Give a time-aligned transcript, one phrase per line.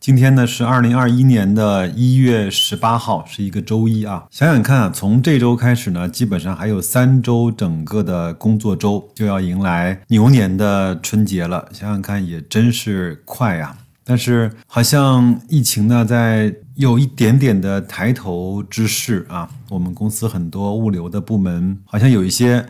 [0.00, 4.24] 今天呢是二零二一年的一月十八号，是一个周一啊。
[4.30, 11.68] 想想看啊，从这周开始呢，基本上还有三周，整个的工作周就要迎来牛年的春节了。
[11.70, 13.76] 想想看，也真是快呀。
[14.02, 19.50] 但是好像疫情呢，在有一点点的抬头之势啊。
[19.68, 22.64] 我们公司很多物流的部门，好像有一些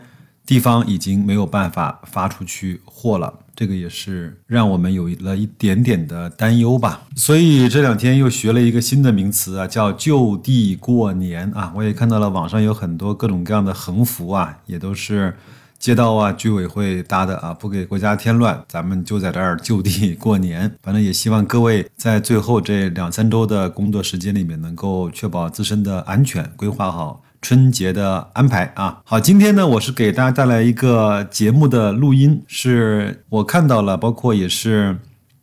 [0.45, 3.33] 地方已经没有办法发出去货了。
[3.55, 11.71] 这个也是让我们有了一点点的担忧吧，所以这两天又学了一个新的名词啊，叫就地过年啊。
[11.75, 15.35] 我也看到了网上有很多各种各样的横幅啊，也都是
[15.77, 20.71] 街道啊、居委会搭的啊，不给国家添乱，咱们就在这儿就地过年。
[20.81, 27.23] 反正也希望各位在最后这两三周的工作时间里面，能够确保自身的安全，规划好。
[27.41, 34.99] 春节的安排啊，好，今天呢，我是给大家带来一个节目的录音，是我看到了，包括也是，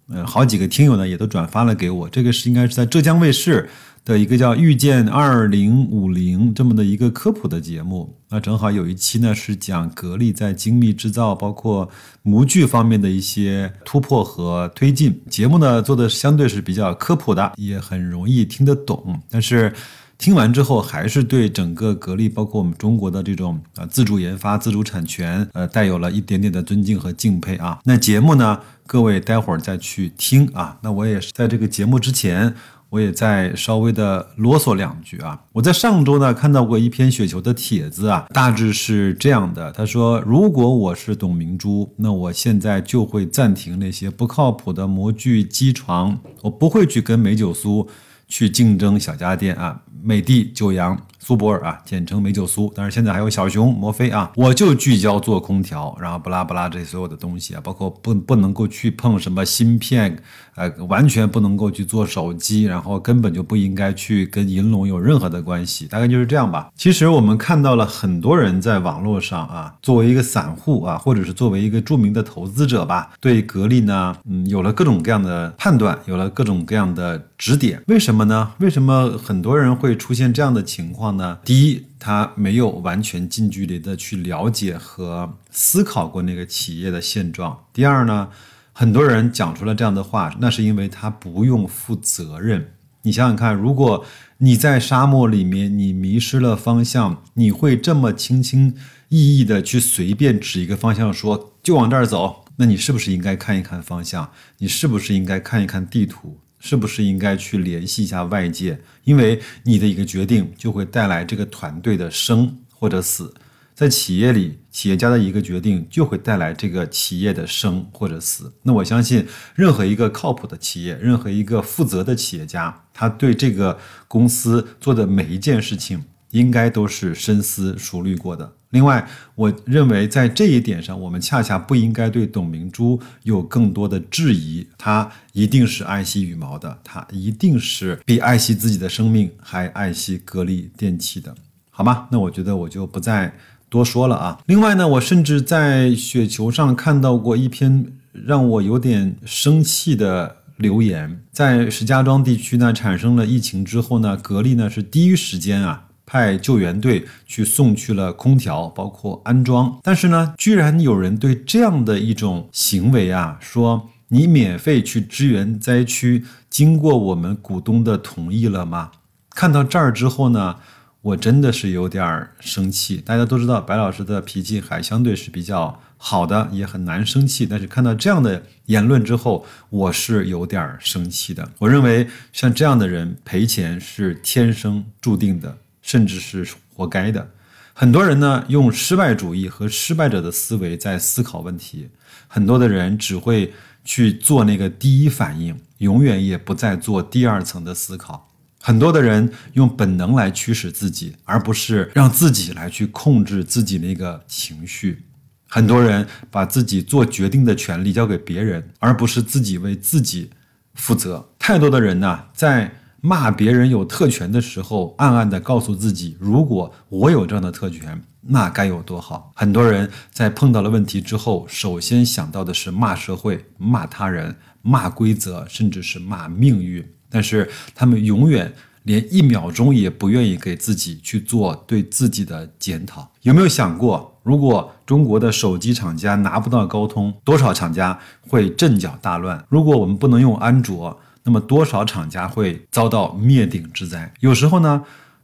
[0.09, 3.69] 呃，好几个听友呢也都转发了给我，这个是应该是在浙江卫视
[4.05, 11.91] 的一个叫《遇见二零五零》这么的一个科普的节目，那正好有一期呢是讲格力在精密制造，包括
[12.23, 19.73] 模具方面的一些突破和推进，节目呢做的相对是比较科普的，也很容易听得懂，但是。
[20.19, 27.79] 听完之后，还是对整个格力，包括我们中国的这种呃自主研发、自主产权，呃，带有了一点点的尊敬和敬佩啊。
[27.85, 30.77] 那节目呢，各位待会儿再去听啊。
[30.83, 32.53] 那我也是在这个节目之前，
[32.91, 35.41] 我也再稍微的啰嗦两句啊。
[35.53, 47.89] 我在上周呢看到过一篇雪球的帖子啊，大致是这样的：他说，如果我是董明珠，那我现在就会暂停那些不靠谱的模具机床，我不会去跟美九苏
[48.27, 49.83] 去竞争小家电啊。
[50.03, 52.73] 美的、九阳、苏泊尔啊，简称美九苏。
[52.75, 60.19] 但是现在还有小熊、摩飞啊，我就聚焦做空调，然后不拉不拉这所有的东西啊，包括不不能够去碰什么芯片，
[60.55, 66.71] 呃，完全不能够去做手机，然后根本就不应该去跟银龙有任何的关系，大概就是这样吧。
[66.75, 77.83] 其实我们看到了很多人在网络上啊，作为一个散户啊，或者是作为一个著名的投资者吧，对格力呢，嗯，有了各种各样的判断，有了各种各样的指点。
[77.89, 78.51] 为什么呢？
[78.61, 79.95] 为什么很多人会？
[79.99, 81.18] 出现这样的情况呢？
[81.19, 87.67] 那第一，他没有完全近距离的去了解和思考过那个企业的现状。
[87.75, 88.31] 第二呢，
[88.73, 92.73] 很多人讲出了这样的话，那是因为他不用负责任。
[93.03, 94.05] 你想想看，如果
[94.39, 98.75] 你在沙漠里面，你迷失了方向，你会这么轻轻
[99.09, 102.45] 易易的去随便指一个方向说就往这儿走？
[102.57, 104.31] 那你是不是应该看一看方向？
[104.59, 106.39] 你是不是应该看一看地图？
[106.59, 108.81] 是不是应该去联系一下外界？
[109.05, 113.35] 因为你的一个决定就会带来这个团队的生或者死。
[113.75, 118.53] 在企业里，企业家的一个决定就会带来这个企业的生或者死。
[118.65, 119.25] 那我相信，
[119.55, 128.55] 任何一个靠谱的企业，任何一个负责的企业家，他对这个公司做的每一件事情，应该都是深思熟虑过的。
[128.71, 134.67] 另外，我认为在这一点上，我们恰恰不应该对董明珠有更多的质疑。
[134.77, 141.35] 她一定是爱惜羽毛的，她一定是比爱惜自己的生命还爱惜格力电器的，
[141.71, 142.09] 好吗？
[142.11, 143.35] 那我觉得我就不再
[143.71, 144.39] 多说了啊。
[144.45, 155.87] 另外呢，我甚至在雪球上看到过一篇让我有点生气的留言，在石家庄地区呢产生了疫情之后呢，格力呢是第一时间啊。
[156.09, 159.79] 派救援队去送去了空调，包括安装。
[159.83, 168.93] 但是呢，居然有人对这样的一种行为啊，说你免费去支援灾区，经过我们股东的同意了吗？
[169.29, 170.57] 看到这儿之后呢，
[171.03, 172.97] 我真的是有点生气。
[172.97, 177.45] 大家都知道，白老师的脾气还相对是比较好的，也很难生气。
[177.45, 181.51] 但是看到这样的言论之后，我是有点生气的。
[181.59, 185.59] 我认为像这样的人赔钱是天生注定的。
[185.89, 187.31] 甚至是活该的。
[187.73, 191.89] 很多人呢，用失败主义和失败者的思维在思考问题。
[192.27, 193.55] 很多的人只会
[193.87, 198.31] 去做那个第一反应，永远也不再做第二层的思考。
[198.61, 205.07] 很多的人用本能来驱使自己，而不是让自己来去控制自己那个情绪。
[205.49, 210.29] 很多人把自己做决定的权利交给别人，而不是自己为自己
[210.75, 211.27] 负责。
[211.39, 212.71] 太多的人呢，在
[213.01, 219.33] 骂别人有特权的时候，暗暗的告诉自己，如果我有这样的特权，那该有多好。
[219.35, 228.53] 很多人在碰到了问题之后，首先想到的是骂社会、骂他人、骂规则，甚至是骂命运，但是他们永远。
[228.85, 239.45] 连一秒钟也不愿意给自己去做对自己的检讨，有没有想过，如果中国的手机厂家拿不到高通，多少厂家会阵脚大乱？
[239.51, 240.99] 如果我们不能用安卓，
[241.29, 244.11] 那么多少厂家会遭到灭顶之灾？
[244.21, 244.83] 有时候呢，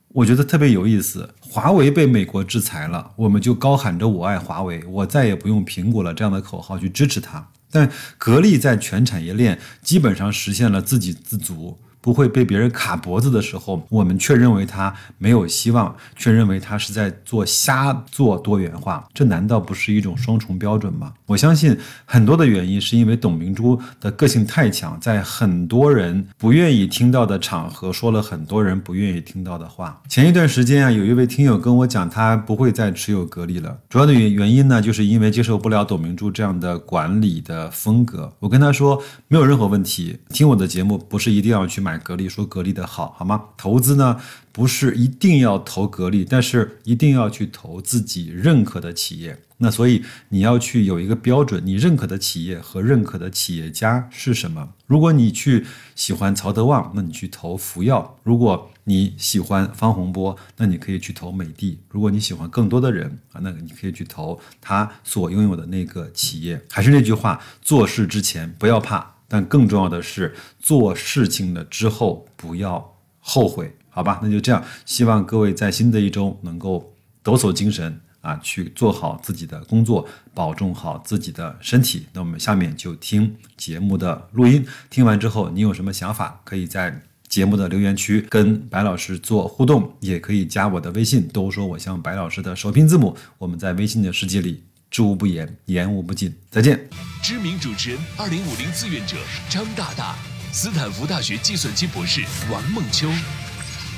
[0.09, 7.49] 我觉得特别有意思，华为被美国制裁了，我们就高喊着我爱华为，我再也不用苹果了这样的口号去支持它。
[7.71, 11.79] 但格力在全产业链基本上实现了自给自足。
[12.05, 21.15] 不会被别人卡脖子的时候，我们却认为他没有希望，却认为他是在做瞎做多元化，这难道不是一种双重标准吗？
[21.25, 21.75] 我相信
[22.05, 30.03] 很多的原因是因为董明珠的个性太强，在很多人不愿意听到的场合说了很多人不愿意听到的话。
[30.07, 38.31] 前一段时间啊，有一位听友跟我讲，他不会再持有格力了，主要的原原因呢，就是因为接受不了董明珠这样的管理的风格。
[38.41, 41.94] 我跟他说没有任何问题，听我的节目不是一定要去买。
[41.99, 43.45] 格力说格力的好，好吗？
[43.57, 44.21] 投资呢，
[44.53, 49.41] 不是一定要投格力，但是一定要去投自己认可的企业。
[49.59, 54.71] 那所以你要去有一个标准，你认可的企业和认可的企业家是什么？
[54.87, 55.65] 如果你去
[55.95, 66.61] 喜欢曹德旺，那你去投福耀；如果你喜欢方洪波，那你可以去投美的；如果你喜欢更多的人啊，那你可以去投他所拥有的那个企业。
[66.69, 69.14] 还是那句话，做事之前不要怕。
[69.29, 74.21] 但更重要的是，做事情了之后不要后悔，好吧？
[74.23, 76.93] 那就这样，希望各位在新的一周能够
[77.23, 82.07] 抖擞精神啊，去做好自己的工作，保重好自己的身体。
[82.13, 94.63] 那我们下面就听节目的录音，听完之后你有什么想法，可以在节目的留言区跟白老师做互动，也可以加我的微信，都说我像白老师的首拼字母，我们在微信的世界里。
[94.95, 96.33] 知无不言，言无不尽。
[96.53, 96.89] 再见。
[97.21, 99.17] 知名主持人、二零五零志愿者
[99.51, 100.15] 张大大，
[100.53, 103.11] 斯坦福大学计算机博士王梦秋，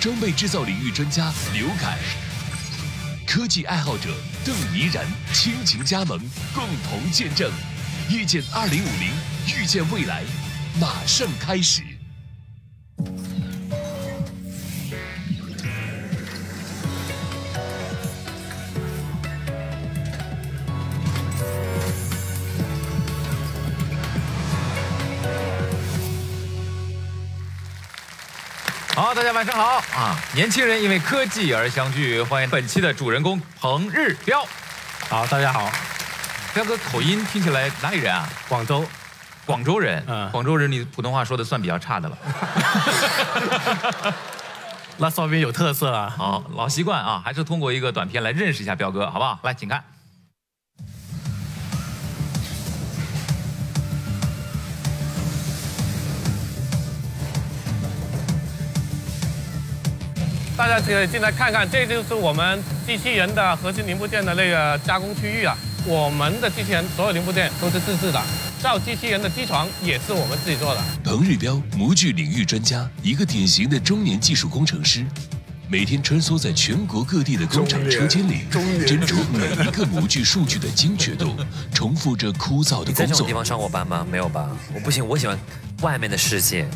[0.00, 1.98] 装备制造领域专家刘凯，
[3.26, 4.08] 科技爱好者
[4.42, 5.04] 邓怡然
[5.34, 6.18] 倾情加盟，
[6.54, 7.52] 共同见证，
[8.10, 9.10] 遇见二零五零，
[9.54, 10.24] 遇见未来，
[10.80, 11.82] 马上开始。
[28.96, 30.16] 好，大家晚上好啊！
[30.32, 34.42] 年轻人因为科技而相聚，欢迎本期的主人公彭日彪。
[35.10, 35.70] 好，大家好。
[36.54, 38.26] 彪哥口音听起来哪里人啊？
[38.48, 38.86] 广州，
[39.44, 40.02] 广州人。
[40.08, 42.16] 嗯，广州人，你普通话说的算比较差的了。
[44.96, 46.14] 那说明有特色啊。
[46.16, 49.38] 好，老习惯啊，还是通过一个短片来认识一下彪哥，好不好？
[49.42, 49.84] 来，请看。
[60.56, 65.54] 大家可以进来看看，这就是我们机器人的核心零部件的那个加工区域啊。
[65.84, 68.20] 我们的机器人所有零部件都是自制的，
[68.58, 70.80] 造机器人的机床也是我们自己做的。
[71.04, 75.04] 彭日彪，模具领域专家，一个典型的中年技术工程师，
[75.68, 81.36] 每天穿梭在全国各地的工厂车间里，斟酌每一个模具数据的精确度，
[81.72, 82.94] 重复着枯燥的工作。
[82.94, 84.06] 在这种地方上过班吗？
[84.10, 84.48] 没有吧？
[84.74, 85.38] 我不行，我喜欢
[85.82, 86.66] 外面的世界。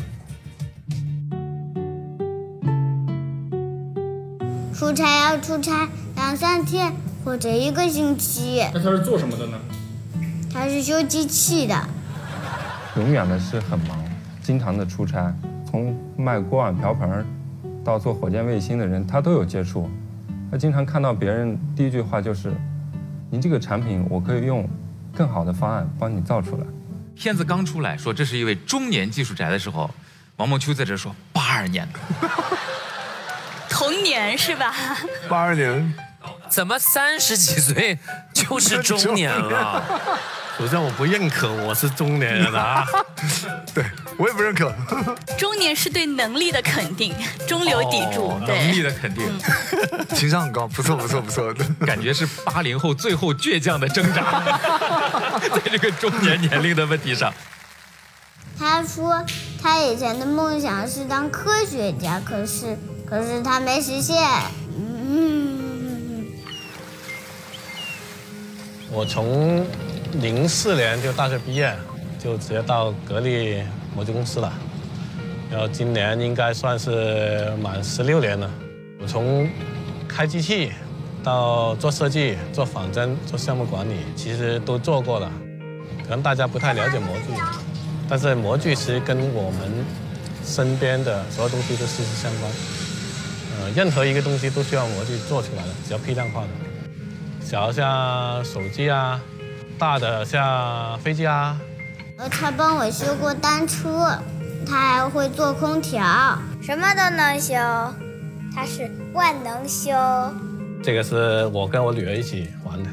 [4.81, 6.91] 出差要出差两三天
[7.23, 8.65] 或者一个星期。
[8.73, 9.59] 那他是做什么的呢？
[10.51, 11.87] 他是修机器的。
[12.97, 14.03] 永远的是很忙，
[14.41, 15.31] 经常的出差，
[15.69, 17.23] 从卖锅碗瓢盆
[17.85, 19.87] 到做火箭卫星的人，他都有接触。
[20.49, 22.51] 他经常看到别人第一句话就是
[23.29, 24.67] ：“您这个产品，我可以用
[25.15, 26.63] 更好的方案帮你造出来。”
[27.15, 29.91] 片子刚出来说这是一位中年技术宅的时候，
[30.37, 31.99] 王梦秋在这说八二年的。
[33.81, 34.75] 童年是吧？
[35.27, 35.91] 八二年，
[36.47, 37.97] 怎么三十几岁
[38.31, 39.83] 就是中年了？
[40.55, 42.85] 首先我不认可我是中年人啊，
[43.73, 43.83] 对
[44.17, 44.71] 我也不认可。
[45.35, 47.11] 中年是对能力的肯定，
[47.47, 49.27] 中流砥柱，能力的肯定，
[50.13, 51.51] 情商很高，不错不错不错，
[51.83, 54.43] 感觉是八零后最后倔强的挣扎，
[55.41, 57.33] 在这个中年年龄的问题上。
[58.59, 59.25] 他说
[59.59, 62.77] 他以前的梦想是当科学家，可是。
[63.11, 64.15] 可是他没实现。
[64.73, 66.25] 嗯
[68.89, 69.65] 我从
[70.21, 71.75] 零四年就大学毕业，
[72.17, 73.61] 就直接到格力
[73.93, 74.53] 模具公司了。
[75.51, 78.49] 然后今年应该算是满十六年了。
[79.01, 79.45] 我从
[80.07, 80.71] 开机器
[81.21, 85.29] 到做设计、做仿真、做项目管理，其实都做过了。
[86.03, 87.33] 可能大家不太了解模具，
[88.07, 89.85] 但是模具其实跟我们
[90.45, 92.49] 身边的所有东西都息息相关。
[93.71, 96.47] 呃，任何一个东西都需要模具做出来的，只要批量化的。
[97.43, 99.19] 小的像手机啊，
[99.77, 101.59] 大的像飞机啊。
[102.17, 104.17] 呃，他帮我修过单车，
[104.65, 106.03] 他还会做空调，
[106.61, 107.55] 什么都能修，
[108.53, 109.91] 他是万能修。
[110.83, 112.89] 这个是我跟我女儿一起玩的，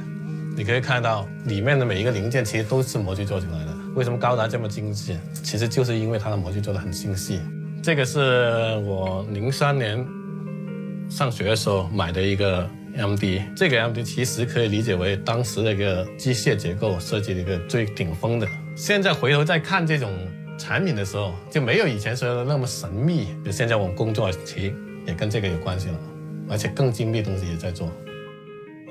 [0.56, 3.74] 你可以看到里面的每一个零件其实都是模具做出来的。
[3.94, 5.16] 为什么高达这么精致？
[5.42, 7.40] 其实就是因为它的模具做的很精细。
[7.82, 10.06] 这个是我零三年
[11.08, 18.46] 上学的时候买的一个 MD，这个 MD 其实可以理解为当时的一个机械结构设计的一个最顶峰的。
[18.76, 20.12] 现在回头再看这种
[20.58, 23.28] 产品的时候，就没有以前说的那么神秘。
[23.44, 24.74] 就现在我们工作其实
[25.06, 25.98] 也跟这个有关系了，
[26.48, 27.90] 而且更精密的东西也在做。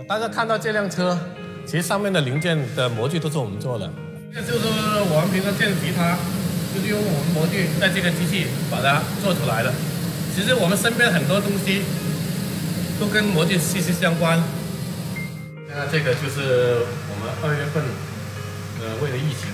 [0.08, 1.18] 大家看到这辆车，
[1.66, 3.92] 其实上面的零件的模具都是我们做的。
[4.34, 4.68] 这就是
[5.12, 6.18] 我们平常见的吉他，
[6.74, 9.72] 就是用我们模具在这个机器把它做出来的。
[10.36, 11.82] 其实我们身边很多东西
[13.00, 14.42] 都跟模具息息相关。
[15.70, 17.84] 那这个就是我们二月份，
[18.82, 19.50] 呃，为了疫情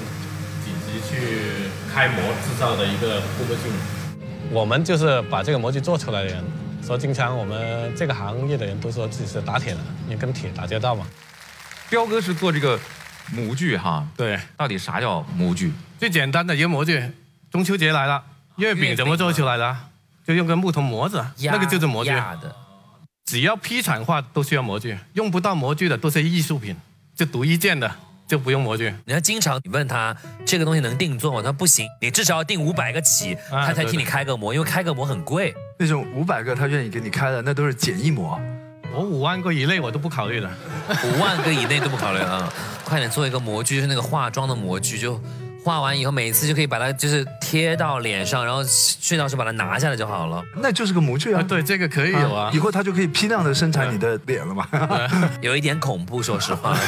[0.64, 3.72] 紧急去开模制造的一个护目镜。
[4.50, 6.44] 我们就是把这个模具做出来的人，
[6.86, 11.06] 说经常我们这个行业的人都说自己是打铁的，因为跟铁打交道嘛。
[11.90, 12.80] 彪哥是做这个
[13.32, 15.74] 模具哈，对，到底啥叫模具？
[16.00, 17.12] 最简单的一个模具，
[17.52, 18.24] 中秋节来了，
[18.56, 19.76] 月饼怎么做出来的？
[20.26, 22.12] 就用个木头模子，那个就是模具。
[22.12, 22.56] 的，
[23.26, 26.76] 只要批产化都需要模具，用不到模具的都是艺术品，
[27.16, 27.90] 就独一件的
[28.28, 28.94] 就不用模具。
[29.06, 30.16] 你要经常你问他
[30.46, 31.40] 这个东西能定做吗？
[31.40, 35.54] 他说不行，你至少要定五百个起，啊他才替你开个模，因为开个模很贵。
[35.80, 38.40] 那种五百个他愿意给你开的，那都是简易模。
[38.94, 40.50] 我五万个以内我都不考虑的。
[41.06, 42.52] 五万个以内都不考虑啊！
[42.84, 45.20] 快点做一个模具，就是那个化妆的模具，就
[45.64, 50.44] 画完以后每次就可以把它就是贴到脸上，然后睡觉时把它拿下来就好了。
[50.58, 51.42] 那就是个模具啊。
[51.42, 52.52] 对，这个可以有啊。
[52.54, 54.68] 以后它就可以批量的生产你的脸了嘛。
[55.40, 56.78] 有一点恐怖，说实话。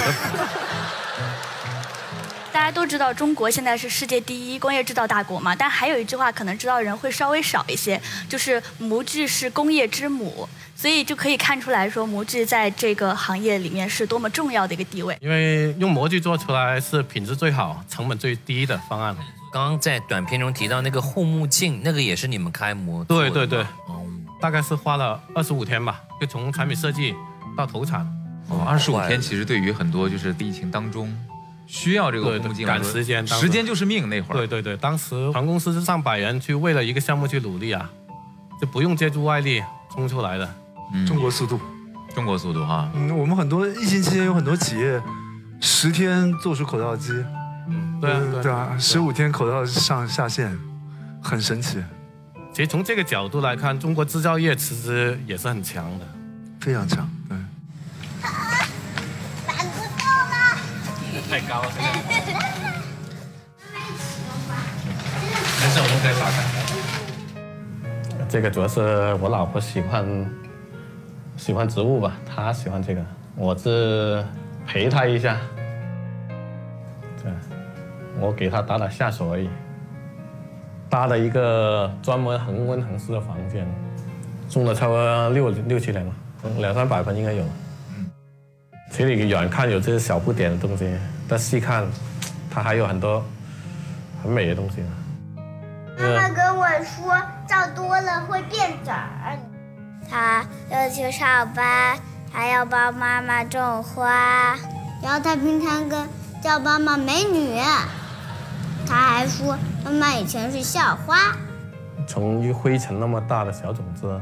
[2.51, 15.17] 大家都知道中国现在是世界第一工业制造大国嘛，但还有一句话可能知道的人会稍微少一些，就是模具是工业之母，所以就可以看出来说模具在这个行业里面是多么重要的一个地位。
[15.21, 19.15] 因为用模具做出来是品质最好、成本最低的方案。
[19.53, 23.65] 刚刚在短片中提到那个护目镜，那个也是你们开模对对对，
[24.41, 27.15] 大概是花了二十五天吧，就从产品设计
[27.55, 28.05] 到投产。
[28.49, 31.11] 哦，二十五天其实对于很多就是疫情当中
[31.65, 34.37] 需要这个护目镜赶时间，时时间就是命那会儿。
[34.37, 37.89] 对对对，当时全公司是上百人去为了一个项目去努力啊，
[38.59, 39.63] 就不用借助外力
[39.93, 40.53] 冲出来的。
[40.95, 41.59] 嗯中国速度，
[42.13, 42.89] 中国速度哈。
[42.93, 45.01] 嗯，我们很多疫情期间有很多企业
[45.59, 47.11] 十天做出口罩机，
[47.99, 50.57] 对啊嗯对啊，十五天口罩上下线，
[51.21, 51.83] 很神奇，
[52.53, 56.05] 其实从这个角度来看，中国制造业其实也是很强的。
[56.61, 57.07] 非常强。
[57.29, 57.37] 对，
[61.29, 61.69] 太高了，
[65.59, 66.37] 没事，我们可以打开。
[68.27, 70.03] 这个主要是我老婆喜欢
[71.37, 74.23] 喜欢植物吧，她喜欢这个，我是
[74.65, 75.37] 陪她一下。
[77.21, 77.31] 对，
[78.19, 79.49] 我给她打打下手而已。
[80.89, 83.67] 搭了一个专门恒温恒湿的房间，
[84.49, 86.13] 种了差不多六六七年了，
[86.59, 87.43] 两三百盆应该有。
[88.91, 90.95] 其实你远看有这些小不点的东西，
[91.27, 91.85] 但细看，
[92.49, 93.21] 它还有很多
[94.23, 94.81] 很美的东西。
[95.97, 97.13] 妈妈跟我说，
[97.45, 99.37] 照多了会变窄。
[100.15, 101.99] 他要去上班，
[102.31, 104.55] 还要帮妈妈种花，
[105.03, 106.07] 然后他平常跟
[106.41, 107.59] 叫妈妈美女，
[108.87, 111.17] 他还说妈妈以前是校花。
[112.07, 114.17] 从一灰尘那么大的小种子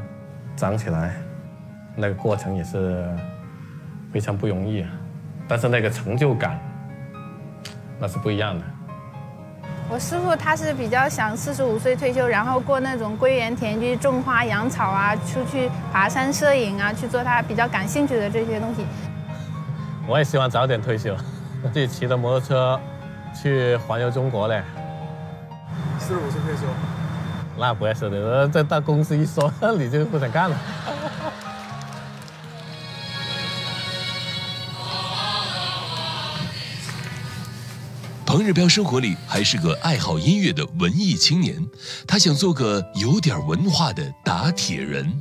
[0.56, 1.14] 长起来，
[1.96, 3.08] 那个过程也是
[4.12, 4.84] 非常不容易。
[5.48, 6.60] 但是那个成就感，
[8.00, 8.66] 那是不一样的。
[9.94, 18.88] 我师傅他是比较想四十五岁退休，然后过那种归园田，居种花养草啊，出去爬山摄影啊，去做他比较感兴趣的这些东西。
[20.08, 21.16] 我也希望早点退休，
[21.72, 22.80] 自己骑着摩托车
[23.40, 24.64] 去环游中国嘞。
[26.00, 26.64] 四十五岁退休，
[27.60, 30.58] 那不要说的，这到公司一说， 你就不想干了。
[38.44, 41.56] 日标生活里还是个爱好音乐的文艺青年，
[42.06, 45.12] 他想做个有点文化的打铁人。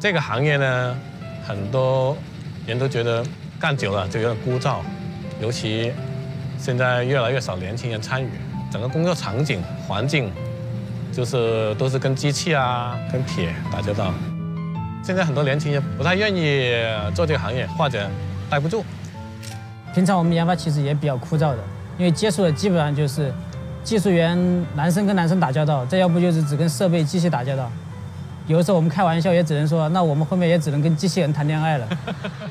[0.00, 0.96] 这个行业呢，
[1.46, 2.16] 很多
[2.66, 3.22] 人都觉得
[3.58, 4.78] 干久了就有点枯燥，
[5.42, 5.92] 尤其
[6.58, 8.30] 现在越来越少年轻人参与，
[8.72, 10.32] 整个工作场景环境
[11.12, 14.14] 就是都是跟机器啊、跟铁打交道。
[15.04, 16.72] 现在很多年轻人不太愿意
[17.14, 18.08] 做这个行业，或者
[18.48, 18.82] 待不住。
[19.94, 21.58] 平常我们研发其实也比较枯燥的，
[21.98, 23.32] 因为接触的基本上就是
[23.82, 24.38] 技术员
[24.74, 27.70] 男生跟男生打交道，再要不就是只跟设备机器打交道。
[28.46, 31.88] 有的时候我们开玩笑也只能说，那我们后面也只能跟机器人谈恋爱了。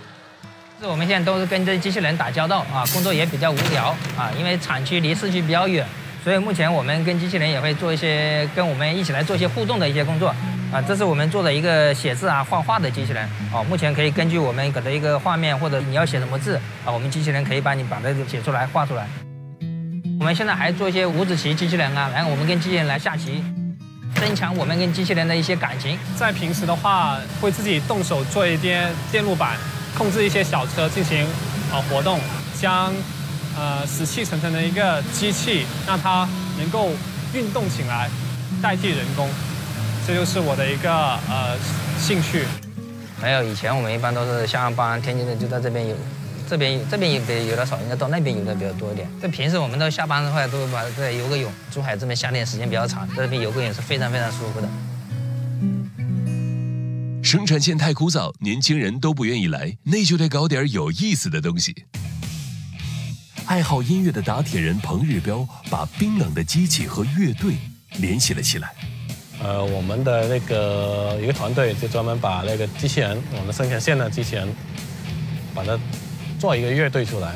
[0.80, 5.86] 是我们现在都是跟这机器人打交道啊，工作也比较无聊啊，因为厂区离市区比较远，
[6.24, 10.34] 所以目前我们跟机器人也会做一些跟我们一起来做一些互动的一些工作。
[10.72, 13.66] 啊，这是我们做的一个写字啊、画画的机器人哦。
[13.68, 19.08] 目前可以根据我们给的一个画面，或者你要写什么字啊，我们机器人可以帮你把这个写出来、画出来。
[20.20, 23.44] 我们现在还做一些五子棋机器人啊，然后我们跟机器人来下棋，
[24.14, 25.98] 增强我们跟机器人的一些感情。
[26.16, 29.58] 在平时的话，会自己动手做一些电路板，
[29.98, 31.26] 控制一些小车进行
[31.72, 32.20] 啊活动，
[32.54, 32.94] 将
[33.58, 36.92] 呃死气沉沉的一个机器，让它能够
[37.34, 38.08] 运动起来，
[38.62, 39.28] 代替人工。
[40.10, 41.56] 这就是我的一个呃
[42.00, 42.44] 兴趣。
[43.22, 45.96] 没有，以前我们一般都是下班，天津的就在这边游，
[46.50, 49.08] 这边这边游的有的少，应该到那边游的比较多一点。
[49.22, 51.52] 这平时我们都下班的话，都把这游个泳。
[51.70, 54.68] 珠海这边夏天时间比较长，在这边游个泳是非常非常舒服的。
[57.22, 61.86] 生产线太枯燥，年轻人都不愿意来，那就得搞点有意思的东西。
[63.46, 67.58] 爱好音乐的打铁人彭日彪，把冰冷的机器和乐队
[68.00, 68.74] 联系了起来。
[69.42, 74.54] 呃，我们的那个一个团队就专门把那个机器人，我们生产线的机器人，
[75.56, 75.80] 把它
[76.38, 77.34] 做一个乐队出来。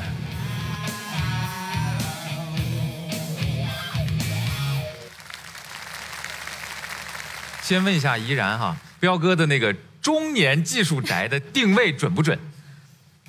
[7.62, 12.38] 先问一下怡然哈，彪哥的那个中年技术宅的定位准不准？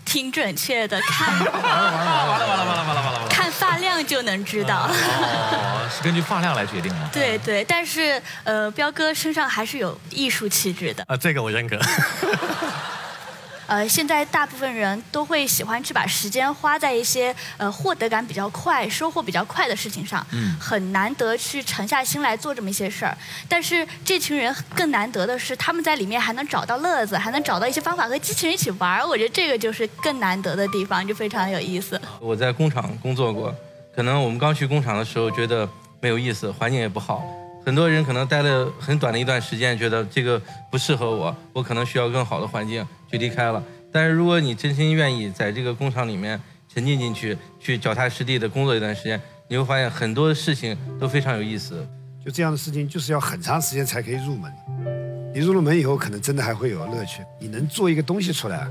[0.03, 3.29] 挺准确的，看完了完了完了完了完了完了完了完了，
[3.95, 4.89] 量就能知道。
[4.89, 7.09] 哦， 是根据发量来决定的。
[7.11, 11.03] 对对，但是呃，彪哥身上还是有艺术气质的。
[11.07, 11.79] 啊，这个我认可。
[13.67, 23.17] 呃，现在大部分人都会喜欢去把时间花在一些呃获得感比较快、收获比较快的事情上，嗯，很难得去沉下心来做这么一些事儿。
[23.49, 29.03] 但是这群人更难得的是，他们在里面还能找到乐子，还能找到一些方法和机器人一起玩儿。
[29.03, 31.99] 我觉得这个就是更难得的地方，就非常有意思。
[32.19, 33.51] 我在工厂工作过，
[33.95, 35.67] 可能我们刚去工厂的时候觉得
[36.01, 37.23] 没有意思，环境也不好。
[37.65, 43.63] 很多人可能待了很短的一段时间，觉得这个不适合我，我可能需要更好的环境，就离开了。
[43.91, 51.87] 但是如果你真心愿意在这个工厂里面沉浸进去，去脚踏实地的工作一段时间，你会发现很多事情都非常有意思。
[52.23, 54.51] 就这样的事情，就是要很长时间才可以入门。
[55.33, 57.21] 你入了门以后，可能真的还会有乐趣。
[57.39, 58.67] 你能做一个东西出来，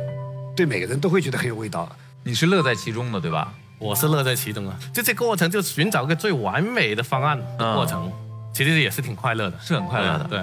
[0.54, 1.88] 对每个人都会觉得很有味道。
[2.22, 3.52] 你是乐在其中的，对吧？
[3.84, 8.10] 我是乐在其中啊，就这过程就寻找个最完美的方案的过程。
[8.50, 10.24] 其实也是挺快乐的，是很快乐的。
[10.24, 10.42] 对，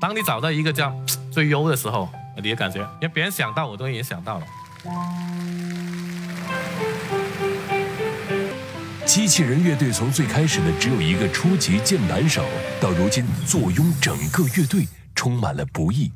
[0.00, 0.92] 当你找到一个叫
[1.30, 2.08] 最优的时候，
[2.42, 4.46] 你的感觉，因为别人想到，我都已经想到了。
[9.06, 12.44] 机器人乐队从最开始的只有一个初级键盘手，
[12.80, 16.10] 到如今坐拥整个乐队，充满了不易。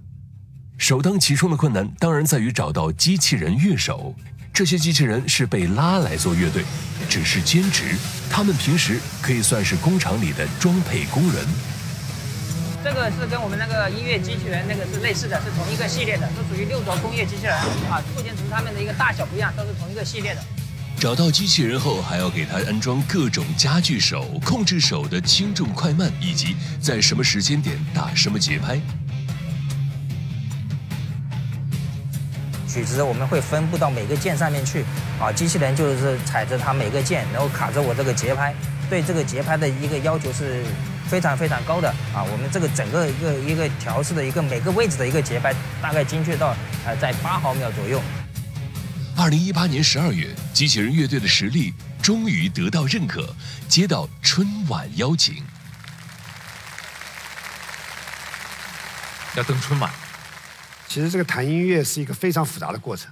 [0.77, 4.13] 首当其冲的困难当然在于找到机器人乐手。
[4.55, 6.63] 这些机器人是被拉来做乐队，
[7.11, 7.97] 只是兼职。
[8.31, 11.45] 他们平时可以算是工厂里的装配工人。
[12.85, 17.53] 这个是跟我们那个音乐机器人那个是类似的，是同一个系列的，都属于六轴工业机器人
[17.91, 18.01] 啊。
[18.15, 20.41] 目前只是它们的一个大小不一样，都是同一个系列的。
[21.01, 28.81] 找到机器人后，还要给它安装各种家具手、控制手的轻重快慢，以及在什么时间点打什么节拍。
[32.75, 34.85] 曲子我们会分布到每个键上面去，
[35.21, 38.53] 啊，机器人就是踩着它每个键，然后卡着我这个节拍，
[38.91, 40.65] 对这个节拍的一个要求是
[41.09, 42.25] 非常非常高的啊。
[42.25, 48.03] 我们这个整个一个一个调试的一个每个位置的一个节拍，大概精确到呃在八毫秒左右。
[49.17, 53.33] 二零一八年十二月，机器人乐队的实力终于得到认可，
[53.69, 55.37] 接到春晚邀请，
[59.37, 60.04] 要登春晚。
[60.95, 63.11] 其实这个谈音乐是一个非常复杂的过程。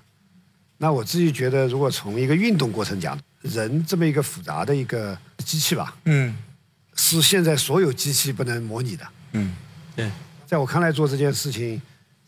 [0.79, 6.33] 那我自己觉得，如果从一个运动过程讲，人这么一个复杂的一个机器吧，嗯，
[6.95, 9.05] 是现在所有机器不能模拟的。
[9.33, 9.53] 嗯，
[9.97, 10.09] 对。
[10.47, 11.83] 在我看来，做这件事情，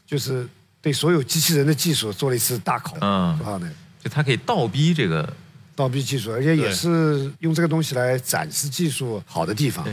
[0.05, 0.45] 就是
[0.83, 2.97] 对所有机器人的技术做了一次大考。
[3.01, 3.71] 嗯，多少呢？
[4.03, 5.33] 就它可以倒逼这个
[5.77, 9.87] 倒逼技术，而且也是用这个东西来展示技术好的地方。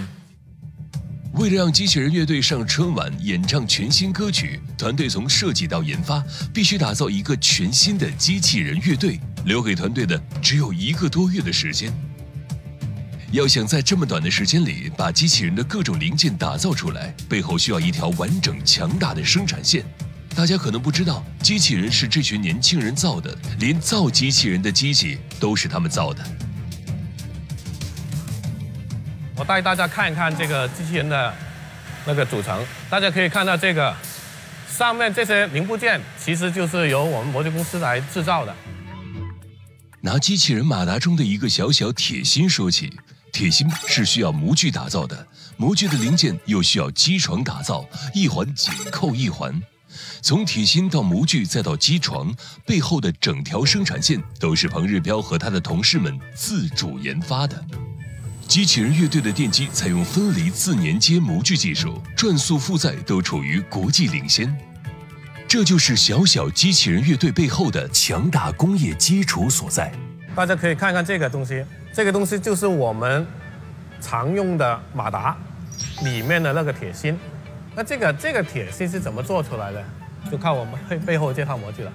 [1.35, 6.21] 为了让机器人乐队上春晚演唱全新歌曲，团队从设计到研发
[6.53, 11.91] 必须打造一个全新的机器人乐队，留给团队的只有一个多月的时间。
[13.31, 19.85] 要想在这么短的时间里把机器人的各种零件打造出来，背后需要一条完整强大的生产线。
[20.35, 26.21] 大家可能不知道，机器人是这群年轻人造的，连造机器人的机器都是他们造的。
[29.37, 31.33] 我带大家看一看这个机器人的
[32.05, 33.95] 那个组成，大家可以看到这个
[34.69, 38.53] 上面这些零部件，其实就是由我们模具公司来制造的。
[40.01, 42.91] 拿机器人马达中的一个小小铁心说起，
[43.31, 49.61] 铁心是需要模具打造的，模具的零件又需要机床打造，一环紧扣一环。
[50.21, 52.33] 从铁心到模具再到机床，
[52.65, 57.63] 背后的整条生产线都是彭日彪和他的同事们自主研发的。
[58.51, 64.53] 机器人乐队的电机采用分离自粘接模具技术，转速负载都处于国际领先。
[65.47, 69.89] 这就是小小机器人乐队背后的强大工业基础所在。
[70.35, 73.25] 大家可以看看这个东西，这个东西就是我们
[74.01, 75.37] 常用的马达
[76.03, 77.17] 里面的那个铁芯。
[77.73, 79.81] 那这个这个铁芯是怎么做出来的？
[80.29, 81.93] 就靠我们背背后这套模具了。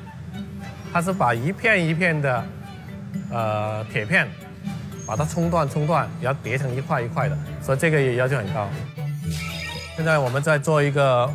[0.90, 2.47] 它是把一片一片的
[3.31, 4.27] 呃铁片，
[5.07, 8.69] 把它冲断冲断，然后叠成一块一块的，所以这个也要求很高。
[9.97, 11.31] 现在我们在做一个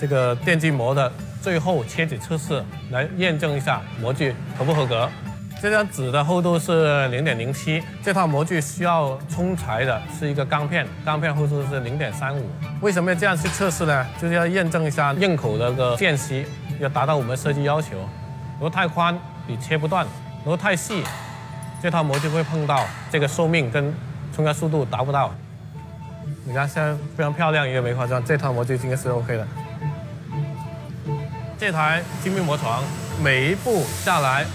[0.00, 5.08] 这个电机膜的最后切纸测试，来验证一下模具合不合格。
[5.60, 12.46] 这张纸的厚度是零点零七，这套模具需要冲裁的是一个钢片，钢片厚度是零点三五。
[12.82, 14.06] 为什么要这样去测试呢？
[14.20, 16.44] 就是要验证一下刃口的个间隙，
[16.80, 17.96] 要达到我们设计要求。
[18.54, 20.04] 如果太宽，你切不断；
[20.44, 21.02] 如果太细，
[21.84, 23.92] 这套模具会碰到，这个寿命跟
[24.34, 25.30] 冲压速度达不到。
[26.46, 29.46] 你看现在非常漂亮一个煤化砖，这套模具应该是 OK 的。
[31.58, 32.82] 这台精密磨床
[33.22, 34.46] 每一步下来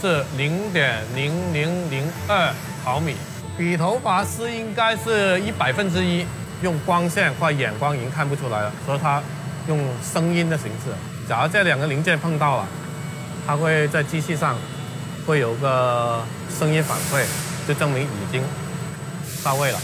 [0.00, 3.14] 是零点零零零二毫米，
[3.56, 6.26] 比头发丝应该是一百分之一。
[6.62, 9.22] 用光线或眼光已经看不出来了，所以它
[9.68, 10.90] 用声音的形式。
[11.28, 12.66] 假如这两个零件碰到了，
[13.46, 14.56] 它会在机器上
[15.26, 16.22] 会有个
[16.58, 17.24] 声音反馈，
[17.66, 18.42] 就证明已经
[19.44, 19.78] 到位了。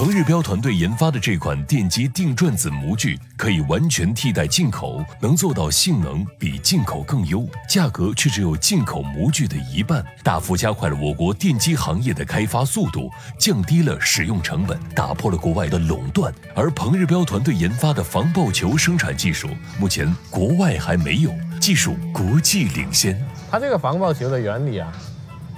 [0.00, 16.32] 彭日标团队研发的这款电机定转子模具，可以完全替代进口，能做到性能比进口更优，价格却只有进口模具的一半，大幅加快了我国电机行业的开发速度，降低了使用成本，打破了国外的垄断。
[16.54, 23.22] 而彭日标团队研发的防爆球生产技术，目前国外还没有，技术国际领先。
[23.50, 24.90] 它这个防爆球的原理啊，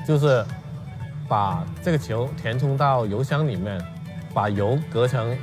[0.05, 0.45] 就是
[1.29, 3.81] 把这个球填充到油箱里面。
[4.35, 5.37] 把油隔成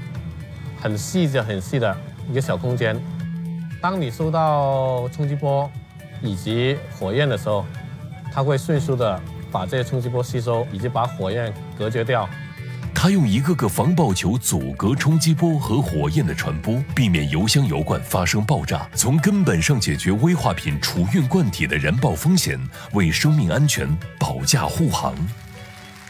[0.79, 1.95] 很细的、很细的
[2.29, 2.99] 一个小空间。
[3.81, 5.69] 当你受到冲击波
[6.21, 7.65] 以及火焰的时候，
[8.31, 9.19] 它会迅速的
[9.51, 12.27] 把这些冲击波吸收，以及把火焰隔绝掉。
[12.93, 22.59] 它用一个个防爆球阻隔冲击波和火焰的传播，避免油箱油罐发生爆炸，从根本上解决危化品储运罐体的燃爆风险，
[22.91, 23.87] 为生命安全
[24.19, 25.15] 保驾护航。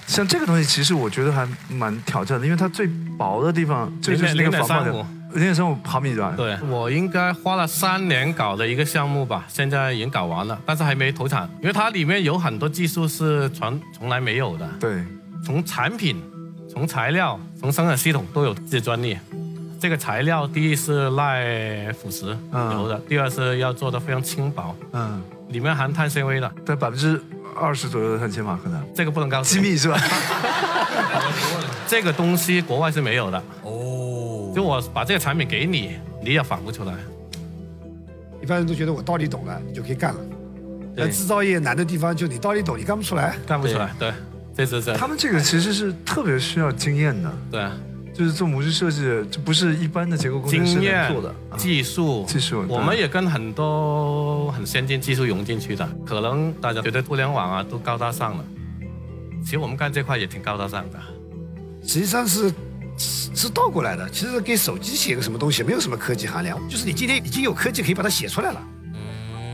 [0.10, 4.92] 像这个东西，其实我觉得还蛮挑战的，因为它最薄的地方，这就是那个防爆的
[5.34, 6.34] 零点三五毫米吧？
[6.36, 14.68] 对，我应该花了三年搞的一个项目吧，现在已经搞完了，但是还没投产，因为它里面有很多技术是从从来没有的。
[14.80, 15.06] 对，
[15.46, 16.20] 从产品、
[16.68, 19.16] 从材料、从生产系统都有自己专利。
[19.80, 22.36] 这个材料，第一是耐腐蚀
[22.74, 27.22] 油的，第二是要做的非常轻薄，嗯，里面含碳纤维的，对百分之。
[27.60, 30.00] 二十左右的碳纤维可能，这个不能告诉机密是吧？
[31.88, 34.54] 这个东西国外是没有的哦。
[34.56, 36.94] 就我把这个产品给你，你也仿不出来。
[38.42, 40.20] 一般人都觉得我道理懂了，你就可以干了。
[40.96, 43.90] 那制造业难的地方就你道理懂，你干不出来，干不出来。
[44.00, 44.14] 对，
[44.56, 44.96] 这是这。
[44.96, 47.30] 他们这个其实是特别需要经验的。
[47.52, 47.68] 对。
[48.20, 49.02] 就是做模具设计，
[49.32, 50.74] 这不是一般的结构工程师
[51.10, 51.34] 做的。
[51.56, 55.90] 技术，技术，我们也跟很多很先进技术融进去的。
[56.06, 58.44] 可能大家觉得互联网啊都高大上了，
[59.42, 61.00] 其实我们干这块也挺高大上的。
[61.82, 62.52] 实际上是
[62.98, 64.10] 是倒过来的。
[64.10, 68.62] 其实给手机写个什么东西，没有什么科技含量，就是你今天已经有科技可以把它写出来了。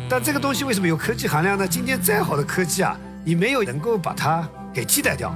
[0.09, 1.67] 但这个东西为什么有科技含量呢？
[1.67, 5.35] 今天再好的科技啊，你没有能够把它给替代掉。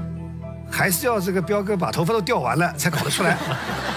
[0.71, 3.37] 还是要这个彪哥把头发都掉完了才搞得出来，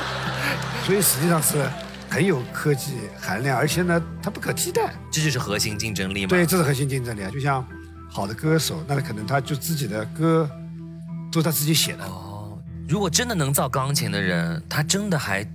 [0.85, 1.65] 所以实际上是
[2.11, 4.93] 很有科技含量，而且呢，它不可替代。
[5.11, 6.29] 这就是核心竞争力嘛？
[6.29, 7.31] 对，这是核心竞争力啊！
[7.31, 7.65] 就像
[8.11, 10.49] 好的歌手，那可能他就自己的歌
[11.31, 12.05] 都是他自己写的。
[12.05, 12.59] 哦，
[12.89, 15.47] 如果真的能造钢琴的人，他真的还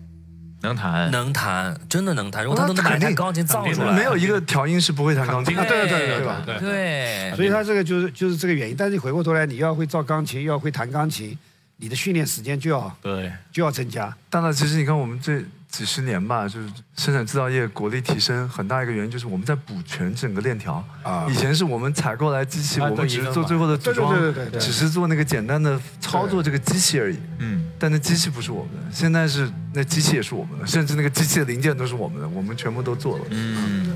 [0.61, 2.43] 能弹，能弹，真的能弹。
[2.43, 5.63] 如果他都能把一台钢琴造出来，没有一个调音是不会弹钢琴的。
[5.65, 6.41] 对对对对吧？
[6.59, 7.33] 对。
[7.35, 8.75] 所以他这个就是就是这个原因。
[8.75, 11.37] 但是你回过头来，你要会造钢琴，要会弹钢琴，
[11.77, 14.15] 你的训练时间就要对就要增加。
[14.29, 15.43] 但是，其实你看我们这。
[15.69, 20.84] 几十年吧，就是生产制造业国力提升很大一个原因，就是我们在补全整个链条。
[21.03, 27.19] 啊，以前是我们采购来机器，我们只是做最后的组装，对对对只是做那个简单的操作这个机器而已。
[27.39, 33.25] 嗯，但那机器不是我们的，现在是那机器也是我们的，甚至那个机器的零件都是我们的，我们全部都做了。
[33.30, 33.95] 嗯，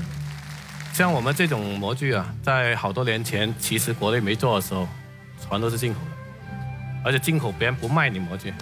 [0.92, 4.86] 像我们这种模具啊，在好多年前其实国内没做的时候，
[5.48, 6.56] 全都是进口的，
[7.02, 8.52] 而且进口别人不卖你模具。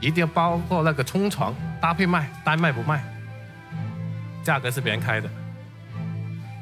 [0.00, 3.02] 一定要包括那个冲床搭配卖，单卖不卖，
[4.44, 5.28] 价格是别人开的。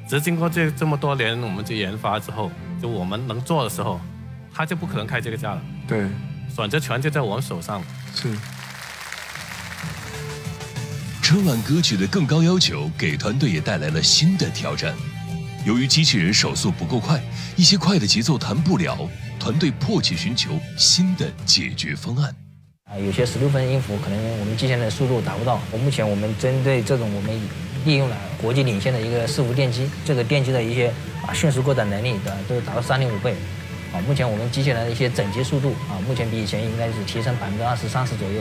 [0.09, 4.01] 只是经过这这么多年，我们去研发之后，就我们能做的时候，
[4.53, 5.63] 他就不可能开这个价了。
[5.89, 6.07] 对，
[6.55, 7.83] 选择权就在我们手上。
[8.15, 8.37] 是。
[11.23, 14.95] 春晚歌曲的更高要求，给团队也带来了新的挑战。
[15.65, 17.19] 由于机器人手速不够快，
[17.57, 19.09] 一些快的节奏弹不了，
[19.41, 22.44] 团队迫切寻求新的解决方案。
[22.99, 25.61] 有些十六分音符可能我们机器人的速度达不到。
[25.71, 27.41] 我目前我们针对这种，我们
[27.85, 30.93] 利用了国际领先的一个伺服电机，这个电机的一些
[31.27, 33.35] 啊迅速扩展能力的都达到三点五倍。
[33.93, 38.41] 啊，目前我们机器人的一些整机速度啊，目前比以前应该是提升百分之二十三十左右。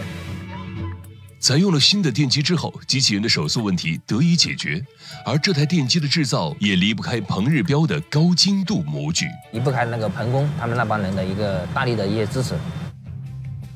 [1.40, 4.82] 采用了新的电机之后，机器人的手速问题得以解决，
[5.26, 12.56] 而这台电机的制造也离不开彭日标的高精度模具，离不开那个彭工他们那帮人的一个大力的一些支持。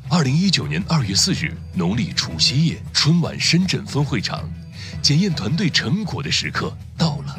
[0.10, 4.50] 二零一九年二月四日，农历除夕夜，春晚深圳分会场，
[5.02, 7.38] 检验团队成果的时刻到了。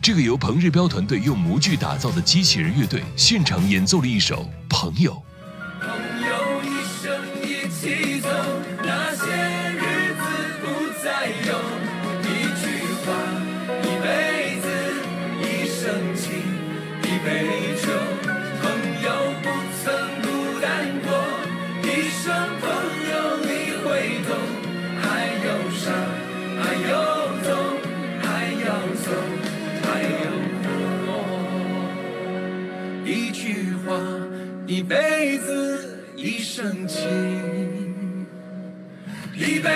[0.00, 5.22] 这个由彭日彪团队用模具打造的机器人乐队，现场演奏了一首《朋友》。
[5.86, 5.90] 朋
[6.22, 6.68] 友一
[7.02, 8.28] 生一起走
[36.64, 38.26] 一生情，
[39.34, 39.68] 一杯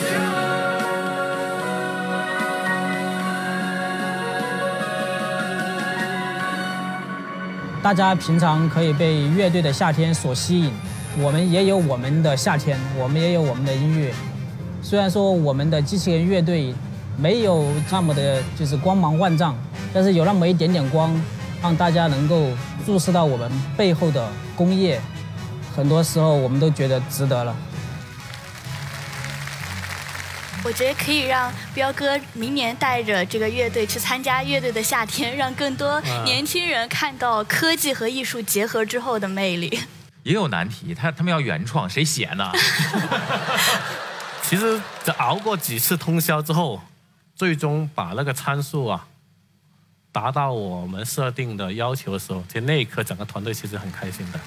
[0.00, 0.06] 酒。
[7.82, 10.72] 大家平常可以被乐队的夏天所吸引，
[11.18, 14.10] 我们也有我们的夏天，我们也有我们的音乐。
[14.80, 16.74] 虽然说我们的机器人乐队
[17.18, 19.54] 没有那么的，就是光芒万丈，
[19.92, 21.14] 但是有那么一点点光。
[21.62, 22.46] 让大家能够
[22.86, 24.26] 注视到我们背后的
[24.56, 24.98] 工业，
[25.74, 27.56] 很多时候我们都觉得值得了。
[30.62, 39.80] 我觉得可以让彪哥明年带着这个乐队去参加乐队的夏天，让更多年轻人看到科技和艺术结合之后的魅力。
[40.22, 42.52] 也有难题，他他们要原创，谁写呢？
[44.44, 46.82] 其实这熬过几次通宵之后，
[47.34, 49.06] 最终把那个参数啊。
[50.12, 54.40] 达到我们设定的要求的时候，其实那一刻整个团队其实很开心的。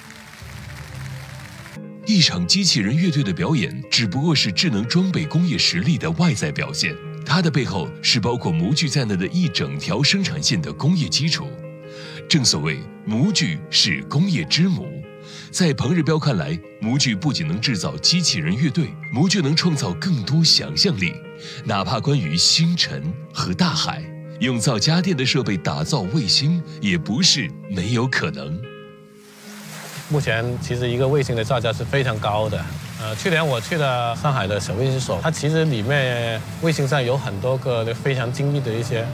[2.06, 11.48] 一场机器人乐队的表演只不过是智能装备工业实力的外在表现，它的背后是包括模具在内的一整条生产线的工业基础。
[12.28, 14.86] 正所谓模具是工业之母，
[15.50, 21.14] 在彭日彪看来，模具不仅能制造机器人乐队，模具能创造更多想象力，
[21.64, 24.04] 哪怕关于星辰和大海。
[24.40, 28.60] 用造家电的设备打造卫星也不是没有可能。
[30.10, 32.62] 目前其实一个卫星的造价是非常高的。
[33.00, 39.04] 呃，去年我去了上海的小卫星所，它其实里面卫星上有很多个非常精密的一些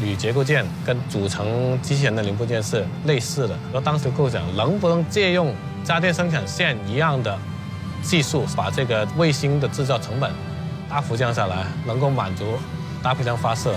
[0.00, 3.58] 铝结构件，跟组成机器人的零部件是类似的。
[3.72, 7.36] 我当时构想，能不能借用家电生产线一样的
[8.02, 10.30] 技术，把这个卫星的制造成本
[10.88, 12.58] 大幅降下来，能够满足
[13.02, 13.74] 大批量发射。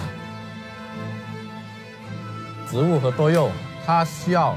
[2.69, 3.49] 植物和多肉，
[3.85, 4.55] 它需要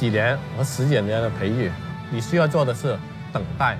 [0.00, 1.70] 几年和十几年的培育。
[2.10, 2.98] 你需要做的是
[3.34, 3.76] 等待。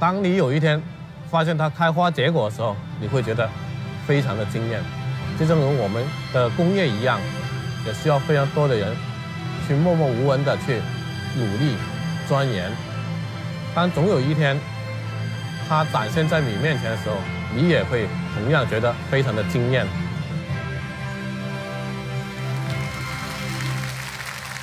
[0.00, 0.82] 当你有一天
[1.30, 3.48] 发现它开花结果的时候，你会觉得
[4.08, 4.82] 非常的惊艳。
[5.38, 7.20] 就正如我们的工业一样，
[7.86, 8.96] 也需要非常多的人
[9.68, 10.80] 去默默无闻的去
[11.36, 11.76] 努力
[12.26, 12.68] 钻研。
[13.72, 14.58] 当总有一天
[15.68, 17.14] 它展现在你面前的时候，
[17.54, 19.86] 你也会同样觉得非常的惊艳。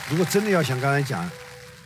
[0.09, 1.29] 如果真的要像刚才讲，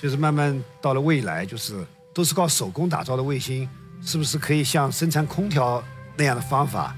[0.02, 3.68] 就是慢慢到了未来，就是都是靠手工打造的卫星，
[4.06, 5.84] 是不是可以像生产空调
[6.16, 6.96] 那样的方法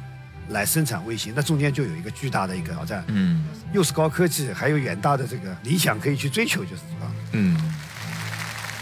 [0.49, 1.33] 来生产卫星？
[1.35, 3.03] 那中间就有一个巨大的一个挑战。
[3.07, 7.11] 嗯，又是高科技，还有远大的这个理想可以去追求，就是啊。
[7.31, 7.57] 嗯，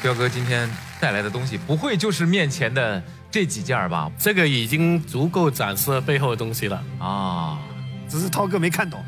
[0.01, 4.12] 彪哥今天带来的东西，不会就是面前的这几件吧？
[4.17, 7.60] 这个已经足够展示背后的东西了啊。
[8.12, 9.02] 只是涛哥没看懂，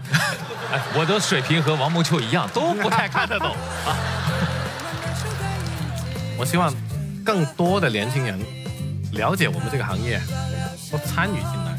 [0.72, 3.50] 哎，我的水平和王梦秋一样，都 不太看得懂
[3.86, 3.98] 啊。
[6.40, 6.74] 我希望
[7.26, 8.40] 更多的年轻人
[9.12, 10.22] 了解我们这个行业，
[10.90, 11.78] 都参与进来。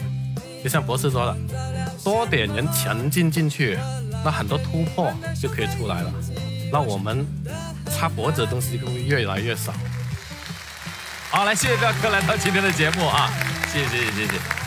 [0.62, 1.36] 就像博士说的，
[2.04, 3.78] 多点人沉浸进去，
[4.24, 6.12] 那很多突破就可以出来了。
[6.70, 7.26] 那我们
[7.90, 9.72] 擦脖子的东西就会越来越少。
[11.30, 13.30] 好，来，谢谢彪哥来到今天的节目啊，
[13.72, 14.63] 谢谢，谢谢，谢谢。